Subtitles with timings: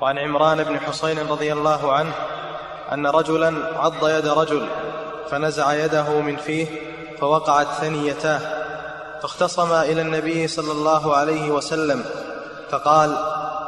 [0.00, 2.12] وعن عمران بن حسين رضي الله عنه
[2.92, 4.66] أن رجلا عض يد رجل
[5.30, 6.66] فنزع يده من فيه
[7.20, 8.40] فوقعت ثنيتاه
[9.22, 12.04] فاختصما إلى النبي صلى الله عليه وسلم
[12.70, 13.16] فقال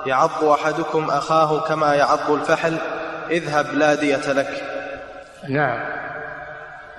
[0.07, 2.77] يعض أحدكم أخاه كما يعض الفحل
[3.31, 4.63] اذهب لا دية لك.
[5.49, 5.81] نعم.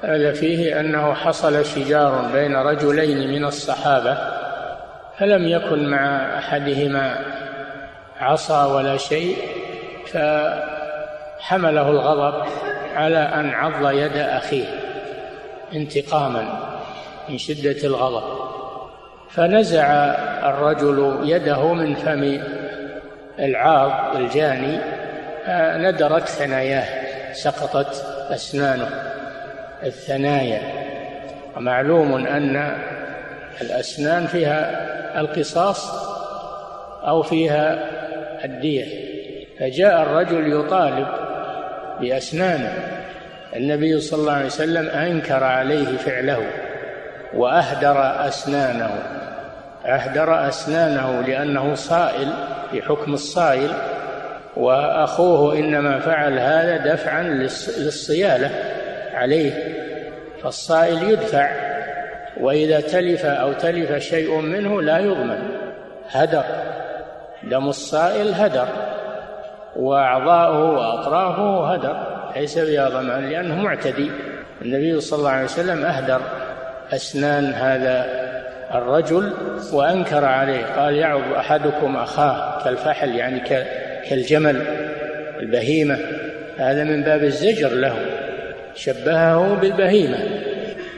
[0.03, 4.17] هذا فيه أنه حصل شجار بين رجلين من الصحابة
[5.19, 7.25] فلم يكن مع أحدهما
[8.19, 9.37] عصا ولا شيء
[10.07, 12.47] فحمله الغضب
[12.95, 14.65] على أن عض يد أخيه
[15.73, 16.59] انتقاما
[17.29, 18.53] من شدة الغضب.
[19.29, 19.85] فنزع
[20.49, 22.39] الرجل يده من فم
[23.39, 24.79] العاض الجاني
[25.87, 28.89] ندرت ثناياه سقطت اسنانه
[29.83, 30.61] الثنايا.
[31.57, 32.77] ومعلوم أن
[33.61, 34.83] الأسنان فيها
[35.19, 36.12] القصاص
[37.07, 37.79] أو فيها
[38.45, 38.85] الدية.
[39.59, 41.07] فجاء الرجل يطالب
[42.01, 42.73] باسنانه
[43.55, 46.39] النبي صلى الله عليه وسلم أنكر عليه فعله
[47.33, 48.89] وأهدر أسنانه.
[49.85, 52.33] أهدر أسنانه لأنه صائل
[52.71, 53.69] في حكم الصائل
[54.55, 57.23] وأخوه إنما فعل هذا دفعا
[57.77, 58.49] للصيالة
[59.13, 59.51] عليه.
[60.43, 61.49] فالصائل يدفع
[62.39, 65.39] وإذا تلف أو تلف شيء منه لا يضمن.
[66.09, 66.43] هدر.
[67.49, 68.67] دم الصائل هدر
[69.75, 71.97] وأعضاؤه وأطرافه هدر.
[72.35, 74.11] ليس بها ضمان لأنه معتدي.
[74.61, 76.21] النبي صلى الله عليه وسلم أهدر
[76.93, 78.05] أسنان هذا
[78.73, 79.33] الرجل
[79.73, 80.65] وأنكر عليه.
[80.65, 83.39] قال يعض أحدكم أخاه كالفحل يعني
[84.09, 84.61] كالجمل
[85.39, 85.97] البهيمة.
[86.57, 87.95] هذا من باب الزجر له.
[88.75, 90.17] شبهه بالبهيمة.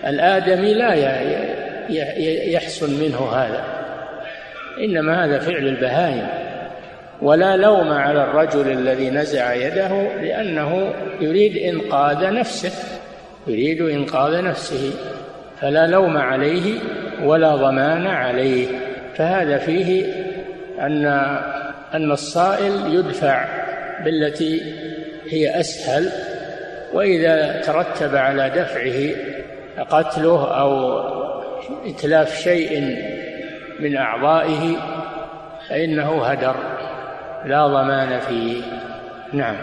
[0.05, 0.93] الآدمي لا
[2.49, 3.63] يحصل منه هذا.
[4.83, 6.27] إنما هذا فعل البهائم.
[7.21, 12.71] ولا لوم على الرجل الذي نزع يده لأنه يريد إنقاذ نفسه
[13.47, 14.91] يريد إنقاذ نفسه.
[15.61, 16.79] فلا لوم عليه
[17.23, 18.67] ولا ضمان عليه.
[19.15, 20.05] فهذا فيه
[20.79, 21.05] أن
[21.93, 23.45] أن الصائل يدفع
[24.03, 24.61] بالتي
[25.29, 26.09] هي أسهل
[26.93, 29.15] وإذا ترتب على دفعه
[29.89, 30.99] قتله أو
[31.89, 32.97] إتلاف شيء
[33.79, 34.77] من أعضائه
[35.69, 36.55] فإنه هدر
[37.45, 38.63] لا ضمان فيه.
[39.33, 39.55] نعم.